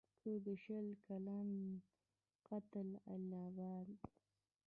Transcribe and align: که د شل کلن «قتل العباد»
که 0.21 0.31
د 0.45 0.47
شل 0.63 0.87
کلن 1.05 1.49
«قتل 2.47 2.89
العباد» 3.13 3.87